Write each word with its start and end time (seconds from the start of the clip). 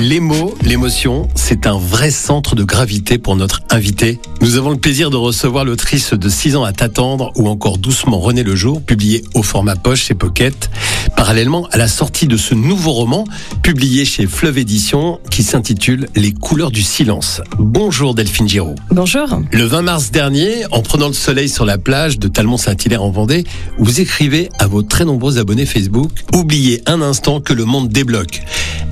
Les 0.00 0.20
mots, 0.20 0.54
l'émotion, 0.62 1.28
c'est 1.34 1.66
un 1.66 1.76
vrai 1.76 2.12
centre 2.12 2.54
de 2.54 2.62
gravité 2.62 3.18
pour 3.18 3.34
notre 3.34 3.62
invité. 3.68 4.20
Nous 4.40 4.56
avons 4.56 4.70
le 4.70 4.76
plaisir 4.76 5.10
de 5.10 5.16
recevoir 5.16 5.64
l'autrice 5.64 6.14
de 6.14 6.28
6 6.28 6.54
ans 6.54 6.62
à 6.62 6.72
t'attendre 6.72 7.32
ou 7.34 7.48
encore 7.48 7.78
doucement 7.78 8.20
René 8.20 8.44
le 8.44 8.54
jour, 8.54 8.80
publié 8.80 9.24
au 9.34 9.42
format 9.42 9.74
poche 9.74 10.04
chez 10.04 10.14
Pocket, 10.14 10.70
parallèlement 11.16 11.66
à 11.72 11.78
la 11.78 11.88
sortie 11.88 12.28
de 12.28 12.36
ce 12.36 12.54
nouveau 12.54 12.92
roman, 12.92 13.24
publié 13.64 14.04
chez 14.04 14.28
Fleuve 14.28 14.58
Édition, 14.58 15.18
qui 15.32 15.42
s'intitule 15.42 16.06
Les 16.14 16.30
couleurs 16.30 16.70
du 16.70 16.82
silence. 16.82 17.42
Bonjour 17.58 18.14
Delphine 18.14 18.48
Giraud. 18.48 18.76
Bonjour. 18.92 19.26
Le 19.50 19.64
20 19.64 19.82
mars 19.82 20.10
dernier, 20.12 20.64
en 20.70 20.80
prenant 20.80 21.08
le 21.08 21.12
soleil 21.12 21.48
sur 21.48 21.64
la 21.64 21.76
plage 21.76 22.20
de 22.20 22.28
Talmont-Saint-Hilaire 22.28 23.02
en 23.02 23.10
Vendée, 23.10 23.42
vous 23.78 24.00
écrivez 24.00 24.48
à 24.60 24.68
vos 24.68 24.82
très 24.82 25.04
nombreux 25.04 25.38
abonnés 25.38 25.66
Facebook 25.66 26.12
Oubliez 26.32 26.82
un 26.86 27.02
instant 27.02 27.40
que 27.40 27.52
le 27.52 27.64
monde 27.64 27.88
débloque. 27.88 28.42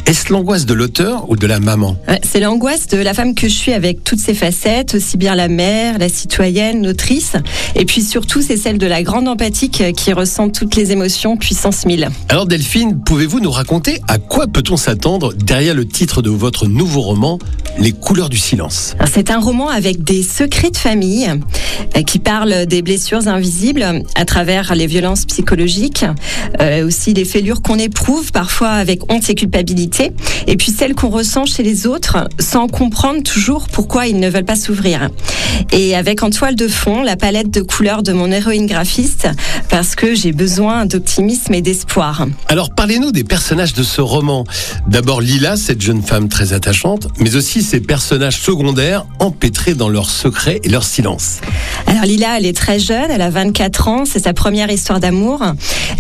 Est-ce 0.07 0.33
l'angoisse 0.33 0.67
de 0.67 0.73
l'auteur 0.75 1.29
ou 1.29 1.35
de 1.35 1.49
la 1.49 1.59
maman? 1.59 1.97
Ouais, 2.07 2.21
C'est 2.23 2.39
l'angoisse 2.39 2.87
de 2.87 2.99
la 2.99 3.13
femme 3.13 3.35
que 3.35 3.49
je 3.49 3.53
suis 3.53 3.73
avec 3.73 4.05
toutes 4.05 4.21
ses 4.21 4.35
facettes, 4.35 4.95
aussi 4.95 5.17
bien 5.17 5.35
la 5.35 5.49
mère, 5.49 5.99
la 5.99 6.09
citoyenne, 6.09 6.87
l'autrice, 6.87 7.33
et 7.75 7.85
puis 7.85 8.03
surtout 8.03 8.41
c'est 8.41 8.57
celle 8.57 8.79
de 8.79 8.87
la 8.87 9.03
grande 9.03 9.27
empathique 9.27 9.83
qui 9.97 10.13
ressent 10.13 10.49
toutes 10.51 10.77
les 10.77 10.93
émotions 10.93 11.37
puissance 11.37 11.87
1000. 11.87 12.09
Alors 12.29 12.47
Delphine, 12.47 13.01
pouvez-vous 13.05 13.41
nous 13.41 13.51
raconter 13.51 14.01
à 14.07 14.19
quoi 14.19 14.47
peut-on 14.47 14.77
s'attendre 14.77 15.33
derrière 15.35 15.75
le 15.75 15.87
titre 15.89 16.23
de 16.23 16.31
votre 16.31 16.69
nouveau 16.69 17.01
roman, 17.01 17.41
Les 17.79 17.93
couleurs 17.93 18.29
du 18.29 18.39
silence? 18.39 18.95
C'est 19.13 19.31
un 19.33 19.41
roman 19.41 19.69
avec 19.69 20.05
des 20.05 20.23
secrets 20.23 20.71
de 20.71 20.77
famille 20.77 21.29
euh, 21.97 22.03
qui 22.03 22.21
parle 22.21 22.67
des 22.67 22.81
blessures 22.81 23.27
invisibles 23.27 23.85
à 24.15 24.25
travers 24.25 24.75
les 24.77 24.87
violences 24.87 25.25
psychologiques, 25.25 26.05
euh, 26.61 26.87
aussi 26.87 27.13
les 27.13 27.25
fêlures 27.25 27.61
qu'on 27.61 27.79
éprouve 27.79 28.31
parfois 28.31 28.71
avec 28.71 29.01
honte 29.13 29.29
et 29.29 29.35
culpabilité, 29.35 29.96
et 30.47 30.57
puis 30.57 30.73
celles 30.73 30.95
qu'on 30.95 31.09
ressent 31.09 31.47
chez 31.47 31.63
les 31.63 31.87
autres 31.87 32.29
sans 32.39 32.69
comprendre 32.69 33.23
toujours 33.23 33.67
pourquoi 33.69 34.07
ils 34.07 34.19
ne 34.19 34.29
veulent 34.29 34.45
pas 34.45 34.57
s'ouvrir. 34.57 35.11
Et 35.73 35.97
avec 35.97 36.23
en 36.23 36.31
toile 36.31 36.55
de 36.55 36.69
fond 36.69 37.03
la 37.03 37.17
palette 37.17 37.51
de 37.51 37.61
couleurs 37.61 38.03
de 38.03 38.13
mon 38.13 38.31
héroïne 38.31 38.67
graphiste 38.67 39.29
parce 39.71 39.95
que 39.95 40.15
j'ai 40.15 40.33
besoin 40.33 40.87
d'optimisme 40.87 41.55
et 41.55 41.63
d'espoir. 41.63 42.27
Alors 42.49 42.71
parlez-nous 42.75 43.13
des 43.13 43.25
personnages 43.25 43.75
de 43.75 43.83
ce 43.83 44.01
roman. 44.01 44.45
D'abord 44.87 45.21
Lila, 45.21 45.57
cette 45.57 45.81
jeune 45.81 46.03
femme 46.03 46.29
très 46.29 46.53
attachante, 46.53 47.09
mais 47.19 47.37
aussi 47.37 47.63
ses 47.63 47.81
personnages 47.81 48.41
secondaires 48.41 49.07
empêtrés 49.19 49.75
dans 49.75 49.89
leurs 49.89 50.11
secrets 50.11 50.61
et 50.63 50.69
leur 50.69 50.85
silence. 50.85 51.41
Alors 51.87 52.05
Lila, 52.05 52.39
elle 52.39 52.47
est 52.47 52.57
très 52.57 52.79
jeune, 52.79 53.11
elle 53.11 53.23
a 53.23 53.31
24 53.31 53.89
ans, 53.89 54.05
c'est 54.05 54.25
sa 54.25 54.33
première 54.33 54.71
histoire 54.71 55.01
d'amour. 55.01 55.43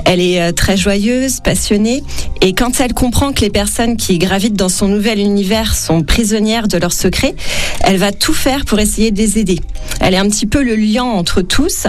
Elle 0.04 0.20
est 0.20 0.40
euh, 0.40 0.52
très 0.52 0.76
joyeuse, 0.76 1.40
passionnée, 1.40 2.02
et 2.40 2.52
quand 2.52 2.80
elle 2.80 2.94
comprend 2.94 3.32
que 3.32 3.40
les 3.40 3.50
personnes 3.50 3.85
qui 3.94 4.18
gravitent 4.18 4.56
dans 4.56 4.68
son 4.68 4.88
nouvel 4.88 5.20
univers 5.20 5.76
sont 5.76 6.02
prisonnières 6.02 6.66
de 6.66 6.78
leurs 6.78 6.92
secrets, 6.92 7.36
elle 7.82 7.98
va 7.98 8.10
tout 8.10 8.34
faire 8.34 8.64
pour 8.64 8.80
essayer 8.80 9.12
de 9.12 9.18
les 9.18 9.38
aider. 9.38 9.60
Elle 10.00 10.14
est 10.14 10.18
un 10.18 10.28
petit 10.28 10.46
peu 10.46 10.64
le 10.64 10.74
lien 10.74 11.04
entre 11.04 11.42
tous, 11.42 11.86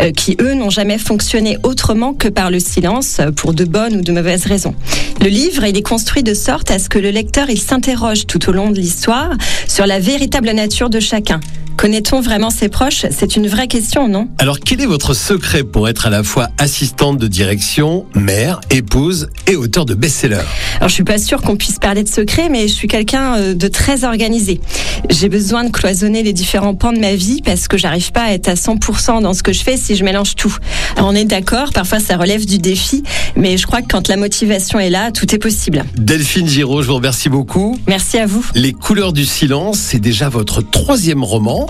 euh, 0.00 0.12
qui 0.12 0.36
eux 0.40 0.54
n'ont 0.54 0.70
jamais 0.70 0.98
fonctionné 0.98 1.58
autrement 1.64 2.14
que 2.14 2.28
par 2.28 2.52
le 2.52 2.60
silence, 2.60 3.20
pour 3.34 3.54
de 3.54 3.64
bonnes 3.64 3.96
ou 3.96 4.02
de 4.02 4.12
mauvaises 4.12 4.46
raisons. 4.46 4.74
Le 5.20 5.28
livre, 5.28 5.64
il 5.64 5.76
est 5.76 5.82
construit 5.82 6.22
de 6.22 6.34
sorte 6.34 6.70
à 6.70 6.78
ce 6.78 6.88
que 6.88 6.98
le 6.98 7.10
lecteur, 7.10 7.50
il 7.50 7.60
s'interroge 7.60 8.26
tout 8.26 8.48
au 8.48 8.52
long 8.52 8.70
de 8.70 8.78
l'histoire 8.78 9.30
sur 9.66 9.86
la 9.86 9.98
véritable 9.98 10.50
nature 10.52 10.90
de 10.90 11.00
chacun. 11.00 11.40
Connaît-on 11.80 12.20
vraiment 12.20 12.50
ses 12.50 12.68
proches? 12.68 13.06
C'est 13.10 13.36
une 13.36 13.48
vraie 13.48 13.66
question, 13.66 14.06
non? 14.06 14.28
Alors 14.36 14.60
quel 14.60 14.82
est 14.82 14.86
votre 14.86 15.14
secret 15.14 15.64
pour 15.64 15.88
être 15.88 16.06
à 16.06 16.10
la 16.10 16.22
fois 16.22 16.50
assistante 16.58 17.16
de 17.16 17.26
direction, 17.26 18.04
mère, 18.14 18.60
épouse 18.68 19.30
et 19.46 19.56
auteur 19.56 19.86
de 19.86 19.94
best-seller? 19.94 20.42
Alors 20.76 20.90
je 20.90 20.94
suis 20.94 21.04
pas 21.04 21.16
sûre 21.16 21.40
qu'on 21.40 21.56
puisse 21.56 21.78
parler 21.78 22.02
de 22.02 22.08
secret, 22.10 22.50
mais 22.50 22.68
je 22.68 22.74
suis 22.74 22.86
quelqu'un 22.86 23.36
euh, 23.38 23.54
de 23.54 23.66
très 23.66 24.04
organisé. 24.04 24.60
J'ai 25.08 25.30
besoin 25.30 25.64
de 25.64 25.70
cloisonner 25.70 26.22
les 26.22 26.34
différents 26.34 26.74
pans 26.74 26.92
de 26.92 26.98
ma 26.98 27.14
vie 27.14 27.40
parce 27.42 27.66
que 27.66 27.78
j'arrive 27.78 28.12
pas 28.12 28.24
à 28.24 28.32
être 28.32 28.48
à 28.48 28.56
100% 28.56 29.22
dans 29.22 29.32
ce 29.32 29.42
que 29.42 29.54
je 29.54 29.62
fais 29.62 29.78
si 29.78 29.96
je 29.96 30.04
mélange 30.04 30.36
tout. 30.36 30.54
Alors 30.96 31.08
on 31.08 31.14
est 31.14 31.24
d'accord, 31.24 31.72
parfois 31.72 31.98
ça 31.98 32.18
relève 32.18 32.44
du 32.44 32.58
défi, 32.58 33.04
mais 33.36 33.56
je 33.56 33.66
crois 33.66 33.80
que 33.80 33.88
quand 33.88 34.06
la 34.08 34.18
motivation 34.18 34.78
est 34.78 34.90
là, 34.90 35.12
tout 35.12 35.34
est 35.34 35.38
possible. 35.38 35.84
Delphine 35.96 36.46
Giraud, 36.46 36.82
je 36.82 36.88
vous 36.88 36.96
remercie 36.96 37.30
beaucoup. 37.30 37.78
Merci 37.86 38.18
à 38.18 38.26
vous. 38.26 38.44
Les 38.54 38.74
couleurs 38.74 39.14
du 39.14 39.24
silence, 39.24 39.78
c'est 39.78 39.98
déjà 39.98 40.28
votre 40.28 40.60
troisième 40.60 41.24
roman 41.24 41.69